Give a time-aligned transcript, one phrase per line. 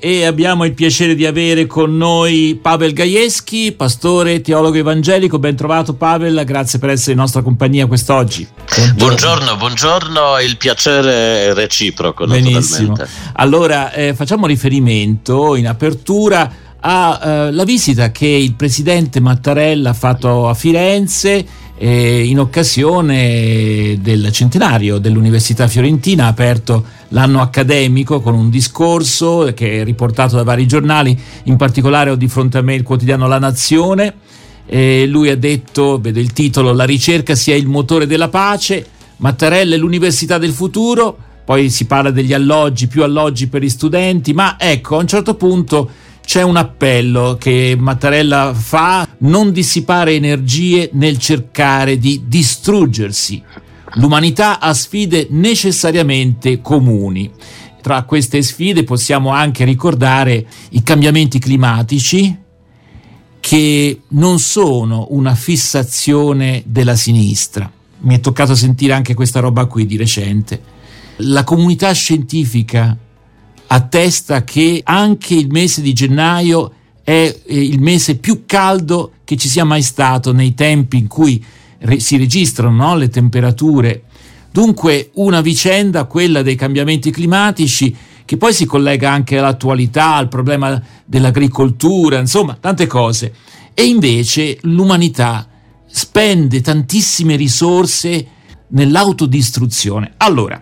[0.00, 5.40] E abbiamo il piacere di avere con noi Pavel Gajewski, pastore teologo evangelico.
[5.40, 8.46] Ben trovato Pavel, grazie per essere in nostra compagnia quest'oggi.
[8.94, 12.26] Buongiorno, buongiorno, buongiorno il piacere è reciproco.
[12.26, 12.96] Benissimo.
[13.32, 20.48] Allora, eh, facciamo riferimento in apertura alla eh, visita che il presidente Mattarella ha fatto
[20.48, 21.44] a Firenze
[21.78, 29.80] eh, in occasione del centenario dell'Università Fiorentina ha aperto l'anno accademico con un discorso che
[29.80, 33.38] è riportato da vari giornali, in particolare ho di fronte a me il quotidiano La
[33.38, 34.14] Nazione.
[34.66, 38.84] Eh, lui ha detto, vedo il titolo, La ricerca sia il motore della pace,
[39.18, 44.34] Mattarella è l'università del futuro, poi si parla degli alloggi, più alloggi per gli studenti,
[44.34, 45.90] ma ecco, a un certo punto
[46.28, 53.42] c'è un appello che Mattarella fa, non dissipare energie nel cercare di distruggersi.
[53.94, 57.32] L'umanità ha sfide necessariamente comuni.
[57.80, 62.38] Tra queste sfide possiamo anche ricordare i cambiamenti climatici,
[63.40, 67.72] che non sono una fissazione della sinistra.
[68.00, 70.60] Mi è toccato sentire anche questa roba qui di recente.
[71.20, 72.94] La comunità scientifica
[73.68, 79.48] attesta che anche il mese di gennaio è eh, il mese più caldo che ci
[79.48, 81.42] sia mai stato nei tempi in cui
[81.98, 84.02] si registrano no, le temperature.
[84.50, 87.94] Dunque una vicenda, quella dei cambiamenti climatici,
[88.24, 93.32] che poi si collega anche all'attualità, al problema dell'agricoltura, insomma, tante cose.
[93.74, 95.46] E invece l'umanità
[95.86, 98.26] spende tantissime risorse
[98.68, 100.12] nell'autodistruzione.
[100.18, 100.60] Allora,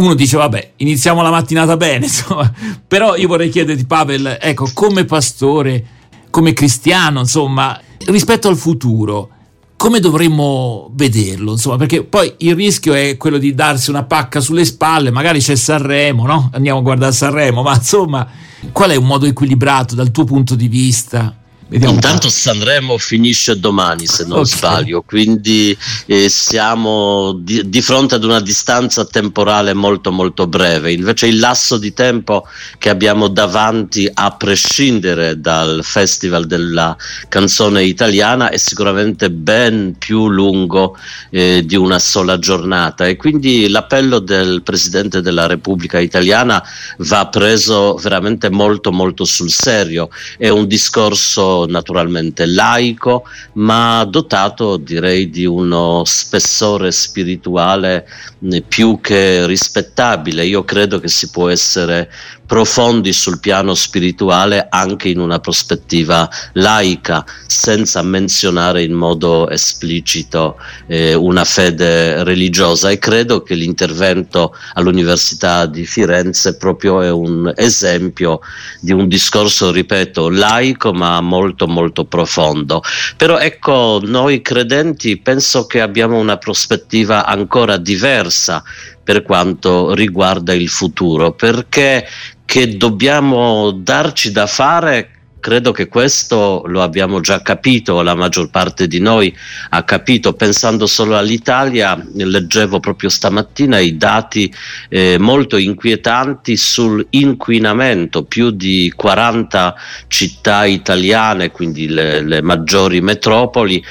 [0.00, 2.52] uno dice vabbè iniziamo la mattinata bene insomma.
[2.86, 5.84] Però io vorrei chiederti Pavel ecco come pastore
[6.30, 9.30] come cristiano insomma rispetto al futuro
[9.76, 11.76] come dovremmo vederlo insomma?
[11.76, 16.26] Perché poi il rischio è quello di darsi una pacca sulle spalle magari c'è Sanremo
[16.26, 16.50] no?
[16.52, 18.26] Andiamo a guardare Sanremo ma insomma
[18.72, 21.39] qual è un modo equilibrato dal tuo punto di vista
[21.70, 24.50] Vediamo Intanto Sanremo finisce domani, se non okay.
[24.50, 25.76] sbaglio, quindi
[26.06, 30.90] eh, siamo di, di, fronte ad una distanza temporale molto molto breve.
[30.90, 32.44] Invece il lasso di tempo
[32.76, 36.96] che abbiamo davanti, a prescindere dal Festival della
[37.28, 40.96] canzone italiana, è sicuramente ben più lungo
[41.30, 46.60] eh, di una sola giornata e quindi l'appello del Presidente della Repubblica Italiana
[46.98, 50.08] va preso veramente molto molto sul serio.
[50.36, 58.06] È un discorso naturalmente laico, ma dotato direi di uno spessore spirituale
[58.50, 60.44] eh, più che rispettabile.
[60.46, 62.10] Io credo che si può essere
[62.50, 70.56] profondi sul piano spirituale anche in una prospettiva laica, senza menzionare in modo esplicito
[70.88, 78.40] eh, una fede religiosa e credo che l'intervento all'Università di Firenze proprio è un esempio
[78.80, 82.82] di un discorso, ripeto, laico ma molto molto profondo.
[83.16, 88.62] Però ecco, noi credenti penso che abbiamo una prospettiva ancora diversa
[89.02, 92.06] per quanto riguarda il futuro, perché
[92.44, 98.86] che dobbiamo darci da fare credo che questo lo abbiamo già capito, la maggior parte
[98.86, 99.34] di noi
[99.70, 104.52] ha capito, pensando solo all'Italia, leggevo proprio stamattina i dati
[104.88, 109.74] eh, molto inquietanti sull'inquinamento, più di 40
[110.06, 113.82] città italiane, quindi le, le maggiori metropoli,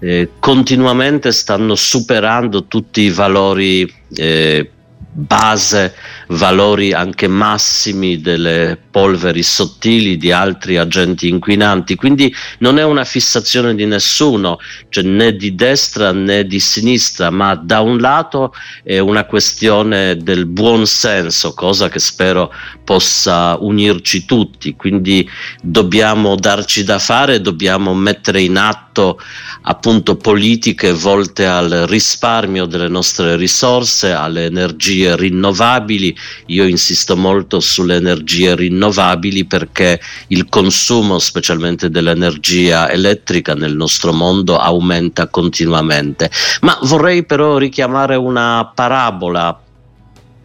[0.00, 4.70] eh, continuamente stanno superando tutti i valori eh,
[5.18, 5.94] base
[6.28, 13.76] valori anche massimi delle polveri sottili di altri agenti inquinanti, quindi non è una fissazione
[13.76, 19.24] di nessuno, cioè né di destra né di sinistra, ma da un lato è una
[19.24, 25.28] questione del buon senso, cosa che spero possa unirci tutti, quindi
[25.62, 29.20] dobbiamo darci da fare, dobbiamo mettere in atto
[29.62, 36.16] appunto politiche volte al risparmio delle nostre risorse, alle energie rinnovabili,
[36.46, 38.86] io insisto molto sulle energie rinnovabili
[39.46, 46.30] perché il consumo, specialmente dell'energia elettrica nel nostro mondo, aumenta continuamente.
[46.60, 49.62] Ma vorrei però richiamare una parabola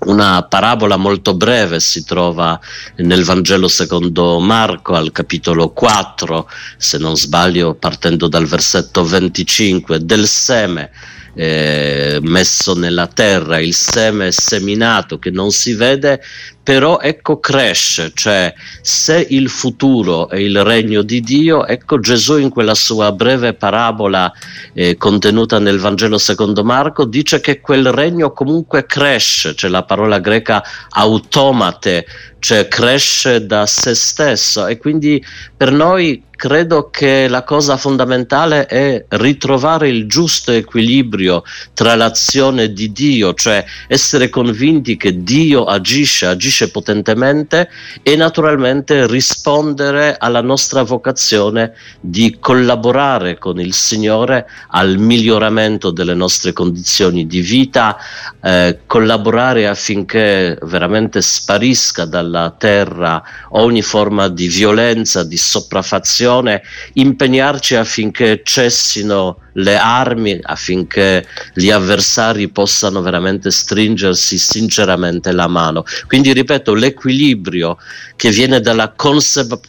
[0.05, 2.59] una parabola molto breve si trova
[2.97, 10.27] nel Vangelo secondo Marco al capitolo 4, se non sbaglio partendo dal versetto 25, del
[10.27, 10.91] seme
[11.35, 16.21] eh, messo nella terra, il seme seminato che non si vede
[16.63, 22.49] però ecco cresce, cioè se il futuro è il regno di Dio, ecco Gesù in
[22.49, 24.31] quella sua breve parabola
[24.73, 30.19] eh, contenuta nel Vangelo secondo Marco dice che quel regno comunque cresce, cioè la parola
[30.19, 32.05] greca automate,
[32.39, 34.67] cioè cresce da se stesso.
[34.67, 35.23] E quindi
[35.55, 41.43] per noi credo che la cosa fondamentale è ritrovare il giusto equilibrio
[41.73, 47.69] tra l'azione di Dio, cioè essere convinti che Dio agisce, agisce potentemente
[48.01, 56.53] e naturalmente rispondere alla nostra vocazione di collaborare con il Signore al miglioramento delle nostre
[56.53, 57.97] condizioni di vita,
[58.41, 63.21] eh, collaborare affinché veramente sparisca dalla terra
[63.51, 66.61] ogni forma di violenza, di sopraffazione
[66.93, 75.83] impegnarci affinché cessino le armi, affinché gli avversari possano veramente stringersi sinceramente la mano.
[76.07, 77.77] Quindi ripeto, l'equilibrio
[78.15, 78.93] che viene dalla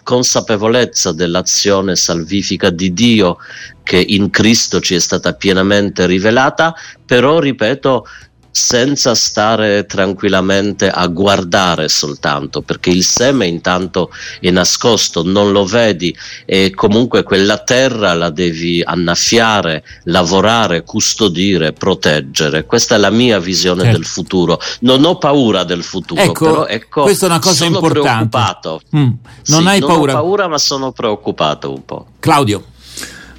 [0.03, 3.39] consapevolezza dell'azione salvifica di Dio
[3.83, 8.07] che in Cristo ci è stata pienamente rivelata, però ripeto,
[8.57, 16.17] senza stare tranquillamente a guardare soltanto, perché il seme intanto è nascosto, non lo vedi
[16.45, 22.65] e comunque quella terra la devi annaffiare, lavorare, custodire, proteggere.
[22.65, 23.97] Questa è la mia visione certo.
[23.97, 24.61] del futuro.
[24.83, 28.29] Non ho paura del futuro, ecco, però ecco, questa è una cosa sono importante.
[28.29, 28.83] preoccupato.
[28.97, 29.11] Mm,
[29.47, 30.13] non sì, hai non paura.
[30.13, 32.07] ho paura, ma sono preoccupato un po'.
[32.21, 32.67] Claudio.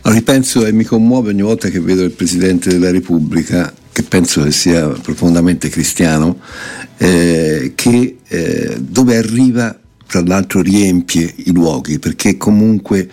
[0.02, 4.52] Ripenso e mi commuove ogni volta che vedo il Presidente della Repubblica che penso che
[4.52, 6.40] sia profondamente cristiano,
[6.98, 9.74] eh, che eh, dove arriva
[10.06, 13.10] tra l'altro riempie i luoghi, perché comunque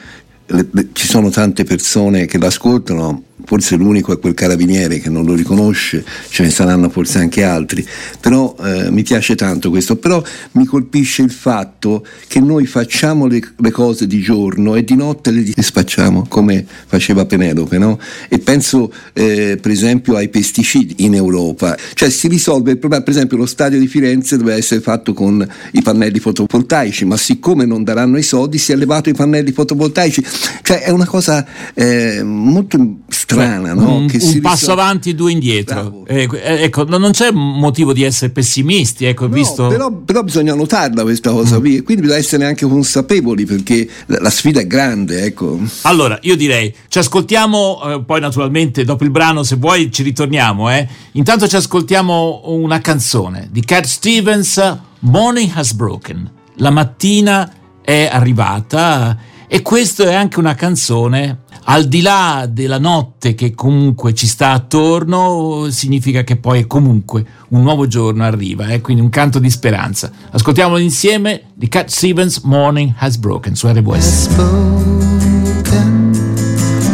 [0.47, 5.27] le, le, ci sono tante persone che l'ascoltano, forse l'unico è quel carabiniere che non
[5.27, 7.87] lo riconosce, ce ne saranno forse anche altri,
[8.19, 10.23] però eh, mi piace tanto questo, però
[10.53, 15.31] mi colpisce il fatto che noi facciamo le, le cose di giorno e di notte
[15.31, 17.99] le dispacciamo come faceva Penelope, no?
[18.31, 23.13] E penso eh, per esempio ai pesticidi in Europa, cioè si risolve il problema, per
[23.13, 27.85] esempio lo stadio di Firenze doveva essere fatto con i pannelli fotovoltaici, ma siccome non
[27.85, 30.25] daranno i soldi si è levato i pannelli fotovoltaici,
[30.63, 33.97] cioè è una cosa eh, molto strana, no?
[33.97, 36.05] Un, un passo avanti e due indietro.
[36.07, 39.67] Eh, ecco, non c'è motivo di essere pessimisti, ecco, no, visto...
[39.69, 41.61] però, però, bisogna notarla questa cosa mm.
[41.61, 45.59] qui, quindi bisogna essere anche consapevoli perché la, la sfida è grande, ecco.
[45.83, 50.71] Allora, io direi, ci ascoltiamo, eh, poi naturalmente dopo il brano, se vuoi ci ritorniamo,
[50.71, 50.87] eh.
[51.13, 56.31] Intanto ci ascoltiamo una canzone di Cat Stevens, Morning Has Broken.
[56.57, 57.51] La mattina
[57.83, 64.15] è arrivata e questa è anche una canzone, al di là della notte che comunque
[64.15, 68.81] ci sta attorno, significa che poi comunque un nuovo giorno arriva, eh?
[68.81, 70.11] quindi un canto di speranza.
[70.31, 74.29] Ascoltiamolo insieme di Cat Stevens, Morning Has Broken su RWS.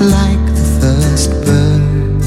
[0.01, 2.21] like the first bird.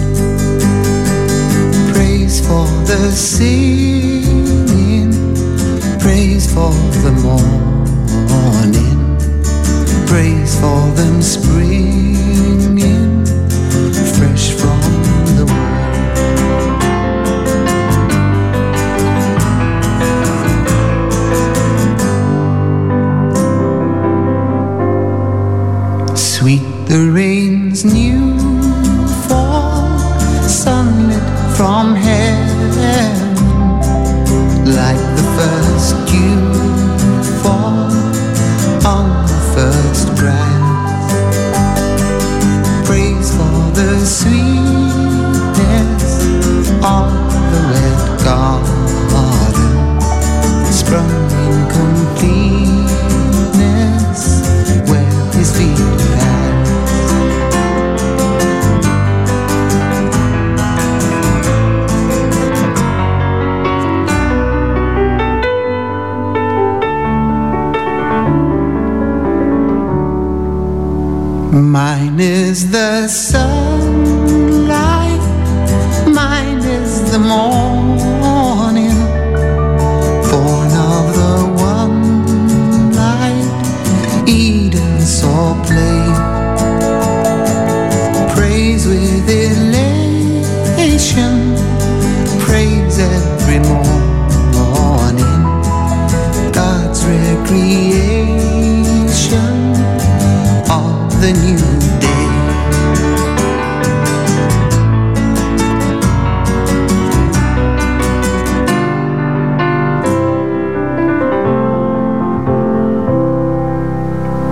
[1.92, 3.91] Praise for the singing,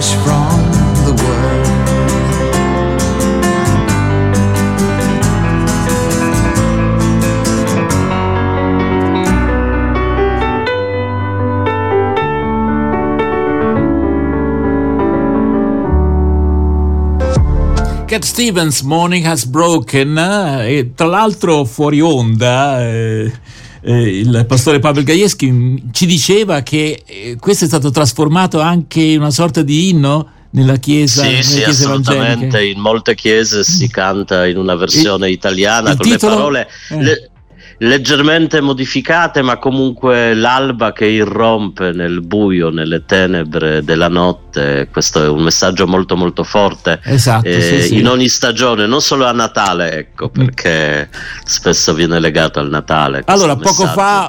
[0.00, 0.60] fresh from
[1.04, 1.68] the world.
[18.06, 22.82] Cat Stevens, Morning Has Broken, eh, e tra l'altro fuori onda.
[22.82, 23.32] Eh,
[23.82, 29.20] eh, il pastore Pavel Gajewski ci diceva che eh, questo è stato trasformato anche in
[29.20, 32.46] una sorta di inno nella chiesa, sì, sì, chiese assolutamente.
[32.46, 32.64] evangeliche.
[32.72, 36.32] In molte chiese si canta in una versione Il- italiana il con titolo?
[36.32, 37.02] le parole Eh.
[37.04, 37.30] le-
[37.82, 44.49] leggermente modificate, ma comunque l'alba che irrompe nel buio, nelle tenebre della notte.
[44.90, 47.00] Questo è un messaggio molto molto forte.
[47.04, 47.98] Esatto, eh, sì, sì.
[47.98, 51.08] in ogni stagione, non solo a Natale, ecco, perché
[51.44, 53.22] spesso viene legato al Natale.
[53.26, 54.28] Allora, poco fa-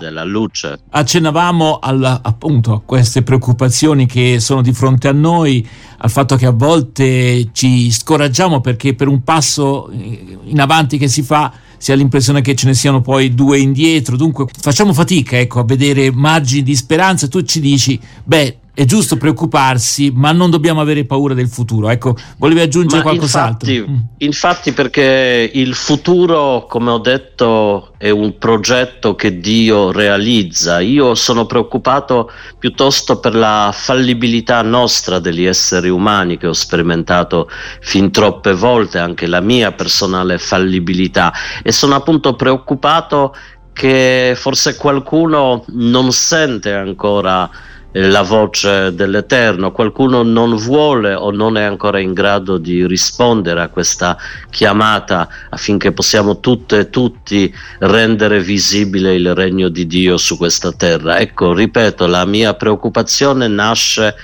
[0.89, 6.45] accennavamo al- appunto a queste preoccupazioni che sono di fronte a noi, al fatto che
[6.45, 11.51] a volte ci scoraggiamo perché per un passo eh, in avanti che si fa
[11.81, 15.63] si ha l'impressione che ce ne siano poi due indietro, dunque facciamo fatica ecco, a
[15.63, 17.27] vedere margini di speranza.
[17.27, 21.89] Tu ci dici, beh, è giusto preoccuparsi, ma non dobbiamo avere paura del futuro.
[21.89, 23.69] Ecco, volevi aggiungere Ma qualcos'altro?
[23.69, 23.97] infatti, Mm.
[24.19, 30.79] infatti perché il futuro, come ho detto, è un progetto che Dio realizza.
[30.79, 37.49] Io sono preoccupato piuttosto per la fallibilità nostra degli esseri umani che ho sperimentato
[37.81, 43.35] fin troppe volte, anche la mia personale fallibilità e sono appunto preoccupato
[43.73, 47.49] che forse qualcuno non sente ancora
[47.93, 53.67] la voce dell'Eterno, qualcuno non vuole o non è ancora in grado di rispondere a
[53.67, 54.17] questa
[54.49, 61.19] chiamata affinché possiamo tutte e tutti rendere visibile il regno di Dio su questa terra.
[61.19, 64.15] Ecco, ripeto, la mia preoccupazione nasce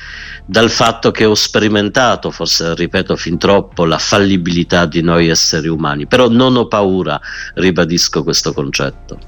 [0.49, 6.07] dal fatto che ho sperimentato, forse ripeto fin troppo, la fallibilità di noi esseri umani,
[6.07, 7.19] però non ho paura,
[7.55, 9.19] ribadisco questo concetto.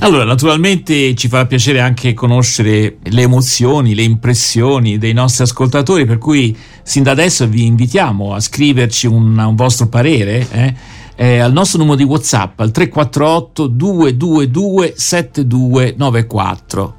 [0.00, 6.18] Allora, naturalmente ci fa piacere anche conoscere le emozioni, le impressioni dei nostri ascoltatori, per
[6.18, 10.46] cui sin da adesso vi invitiamo a scriverci un, un vostro parere.
[10.50, 10.74] eh,
[11.20, 16.94] eh, al nostro numero di WhatsApp al 348 222 7294.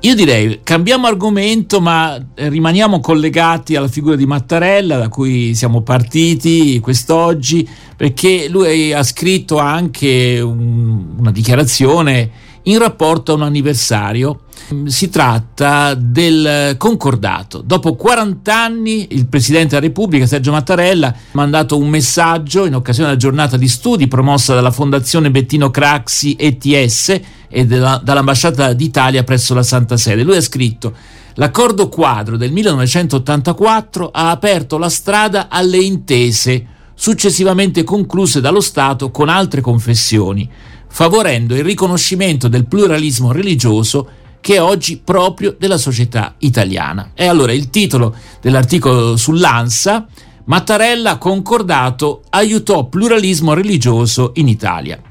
[0.00, 6.78] Io direi cambiamo argomento, ma rimaniamo collegati alla figura di Mattarella, da cui siamo partiti
[6.80, 7.66] quest'oggi,
[7.96, 12.30] perché lui ha scritto anche un- una dichiarazione
[12.64, 14.40] in rapporto a un anniversario.
[14.86, 17.60] Si tratta del concordato.
[17.60, 23.08] Dopo 40 anni il Presidente della Repubblica, Sergio Mattarella, ha mandato un messaggio in occasione
[23.08, 29.52] della giornata di studi promossa dalla Fondazione Bettino Craxi ETS e della- dall'Ambasciata d'Italia presso
[29.54, 30.22] la Santa Sede.
[30.22, 30.94] Lui ha scritto
[31.36, 39.28] L'accordo quadro del 1984 ha aperto la strada alle intese successivamente concluse dallo Stato con
[39.28, 40.48] altre confessioni,
[40.94, 44.08] favorendo il riconoscimento del pluralismo religioso
[44.40, 47.10] che è oggi proprio della società italiana.
[47.14, 50.06] E allora il titolo dell'articolo sull'ANSA,
[50.44, 55.02] Mattarella concordato aiutò pluralismo religioso in Italia.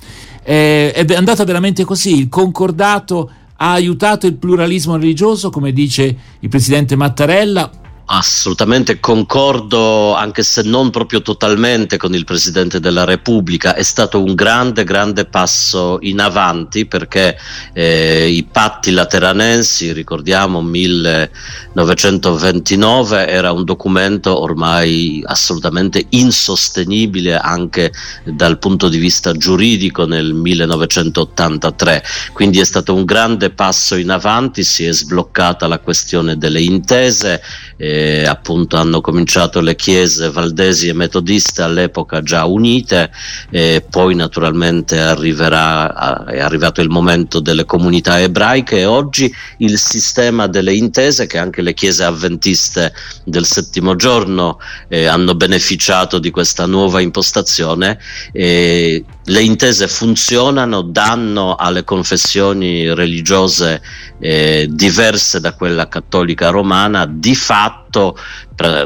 [0.42, 6.48] Eh, è andata veramente così, il concordato ha aiutato il pluralismo religioso, come dice il
[6.48, 7.70] presidente Mattarella,
[8.06, 14.36] Assolutamente concordo, anche se non proprio totalmente con il Presidente della Repubblica, è stato un
[14.36, 17.40] grande, grande passo in avanti perché
[17.72, 27.94] eh, i patti lateranensi, ricordiamo 1929, era un documento ormai assolutamente insostenibile anche
[28.26, 34.66] dal punto di vista giuridico nel 1983, quindi è stato un grande passo in avanti,
[34.66, 37.42] si è sbloccata la questione delle intese
[37.78, 37.92] eh,
[38.26, 43.12] appunto hanno cominciato le chiese valdesi e metodiste all'epoca già unite,
[43.50, 50.48] eh, poi naturalmente arriverà, è arrivato il momento delle comunità ebraiche e oggi il sistema
[50.48, 52.94] delle intese che anche le chiese avventiste
[53.24, 58.00] del settimo giorno eh, hanno beneficiato di questa nuova impostazione.
[58.32, 63.82] eh, le intese funzionano, danno alle confessioni religiose
[64.20, 68.18] eh, diverse da quella cattolica romana di fatto atto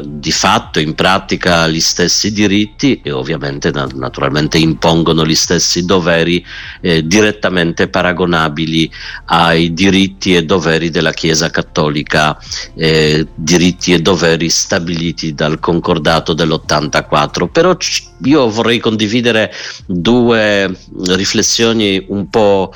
[0.02, 6.44] di fatto in pratica gli stessi diritti e ovviamente naturalmente impongono gli stessi doveri
[6.80, 8.90] eh, direttamente paragonabili
[9.26, 12.38] ai diritti e doveri della Chiesa Cattolica,
[12.74, 17.48] eh, diritti e doveri stabiliti dal concordato dell'84.
[17.50, 17.76] Però
[18.24, 19.52] io vorrei condividere
[19.86, 20.74] due
[21.08, 22.72] riflessioni un po'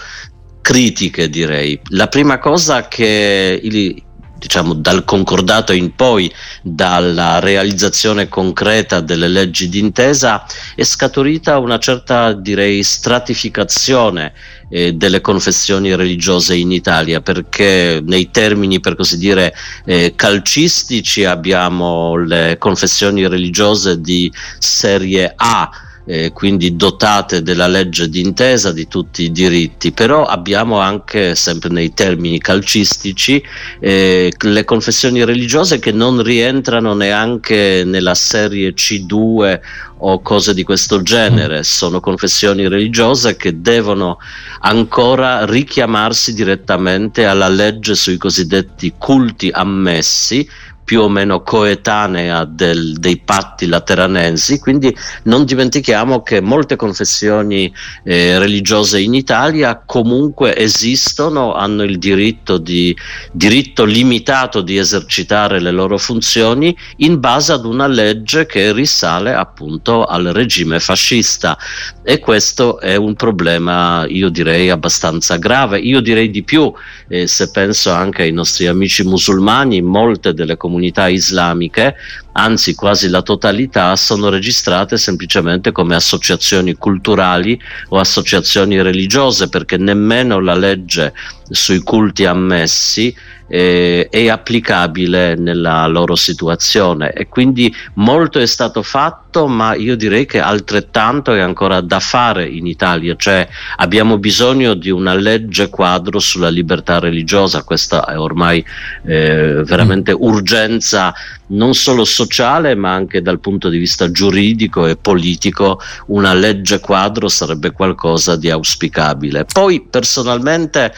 [0.60, 1.78] critiche direi.
[1.88, 4.02] La prima cosa che il,
[4.42, 6.30] diciamo dal concordato in poi,
[6.62, 10.44] dalla realizzazione concreta delle leggi d'intesa,
[10.74, 14.32] è scaturita una certa direi stratificazione
[14.68, 22.16] eh, delle confessioni religiose in Italia, perché nei termini per così dire eh, calcistici abbiamo
[22.16, 25.70] le confessioni religiose di serie A
[26.04, 31.94] eh, quindi dotate della legge d'intesa di tutti i diritti, però abbiamo anche, sempre nei
[31.94, 33.42] termini calcistici,
[33.78, 39.60] eh, le confessioni religiose che non rientrano neanche nella serie C2
[40.04, 41.62] o cose di questo genere, mm.
[41.62, 44.18] sono confessioni religiose che devono
[44.60, 50.48] ancora richiamarsi direttamente alla legge sui cosiddetti culti ammessi,
[50.84, 57.72] più o meno coetanea del, dei patti lateranensi, quindi non dimentichiamo che molte confessioni
[58.04, 62.96] eh, religiose in Italia comunque esistono, hanno il diritto, di,
[63.30, 70.04] diritto limitato di esercitare le loro funzioni in base ad una legge che risale appunto
[70.04, 71.56] al regime fascista
[72.04, 76.72] e questo è un problema io direi abbastanza grave, io direi di più
[77.08, 81.94] eh, se penso anche ai nostri amici musulmani, molte delle comunità islamiche,
[82.32, 90.40] anzi quasi la totalità, sono registrate semplicemente come associazioni culturali o associazioni religiose, perché nemmeno
[90.40, 91.12] la legge
[91.52, 93.14] sui culti ammessi
[93.52, 97.12] eh, è applicabile nella loro situazione.
[97.12, 102.48] E quindi molto è stato fatto ma io direi che altrettanto è ancora da fare
[102.48, 103.14] in Italia.
[103.14, 107.62] Cioè abbiamo bisogno di una legge quadro sulla libertà religiosa.
[107.62, 108.64] Questa è ormai
[109.04, 111.12] eh, veramente urgenza
[111.52, 117.28] non solo sociale ma anche dal punto di vista giuridico e politico una legge quadro
[117.28, 119.44] sarebbe qualcosa di auspicabile.
[119.44, 120.92] Poi personalmente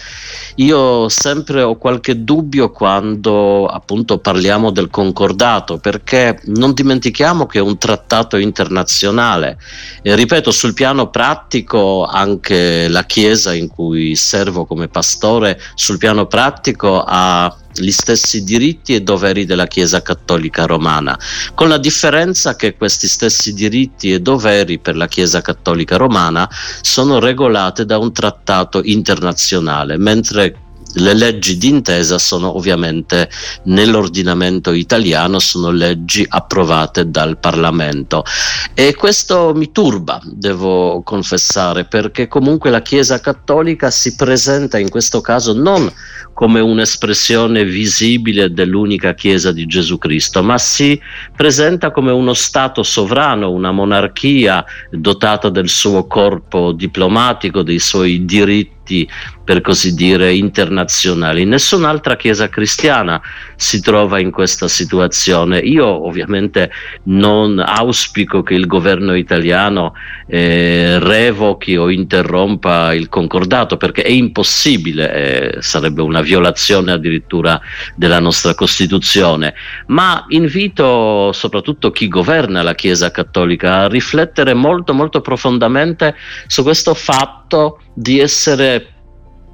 [0.57, 7.63] io sempre ho qualche dubbio quando appunto parliamo del concordato perché non dimentichiamo che è
[7.63, 9.59] un trattato internazionale.
[10.03, 16.27] E ripeto sul piano pratico anche la chiesa in cui servo come pastore sul piano
[16.27, 21.19] pratico ha gli stessi diritti e doveri della Chiesa Cattolica Romana,
[21.55, 26.49] con la differenza che questi stessi diritti e doveri per la Chiesa Cattolica Romana
[26.81, 30.59] sono regolati da un trattato internazionale, mentre
[30.95, 33.29] le leggi d'intesa sono ovviamente
[33.65, 38.25] nell'ordinamento italiano, sono leggi approvate dal Parlamento.
[38.75, 45.21] E questo mi turba, devo confessare, perché comunque la Chiesa Cattolica si presenta in questo
[45.21, 45.91] caso non
[46.35, 51.01] come un'espressione visibile dell'unica Chiesa di Gesù Cristo, ma si
[51.35, 59.09] presenta come uno Stato sovrano, una monarchia dotata del suo corpo diplomatico, dei suoi diritti
[59.45, 61.45] per così dire internazionali.
[61.45, 63.21] Nessun'altra chiesa cristiana
[63.57, 65.59] si trova in questa situazione.
[65.59, 66.71] Io ovviamente
[67.05, 69.95] non auspico che il governo italiano
[70.27, 77.61] eh, revochi o interrompa il concordato perché è impossibile, eh, sarebbe una violazione addirittura
[77.95, 79.55] della nostra Costituzione,
[79.89, 86.15] ma invito soprattutto chi governa la Chiesa Cattolica a riflettere molto molto profondamente
[86.47, 88.94] su questo fatto di essere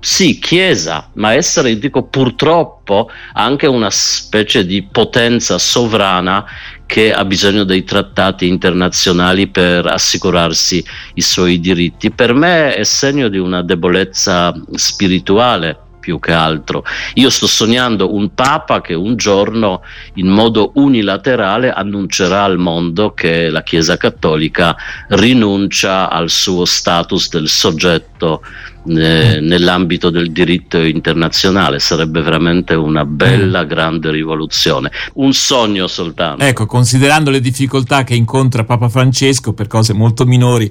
[0.01, 6.45] sì, Chiesa, ma essere, dico purtroppo, anche una specie di potenza sovrana
[6.87, 10.83] che ha bisogno dei trattati internazionali per assicurarsi
[11.15, 12.11] i suoi diritti.
[12.11, 16.83] Per me è segno di una debolezza spirituale più che altro.
[17.15, 19.83] Io sto sognando un Papa che un giorno
[20.15, 24.75] in modo unilaterale annuncerà al mondo che la Chiesa Cattolica
[25.11, 28.43] rinuncia al suo status del soggetto
[28.85, 31.79] nell'ambito del diritto internazionale.
[31.79, 34.91] Sarebbe veramente una bella, grande rivoluzione.
[35.15, 36.45] Un sogno soltanto.
[36.45, 40.71] Ecco, considerando le difficoltà che incontra Papa Francesco per cose molto minori,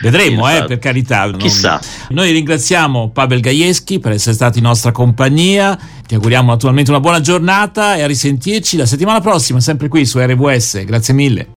[0.00, 1.26] Vedremo, eh, per carità.
[1.26, 1.38] Non...
[1.38, 1.80] Chissà.
[2.08, 5.78] Noi ringraziamo Pavel Gajewski per essere stato in nostra compagnia.
[6.06, 10.18] Ti auguriamo naturalmente una buona giornata e a risentirci la settimana prossima, sempre qui su
[10.18, 10.84] RWS.
[10.84, 11.46] Grazie mille.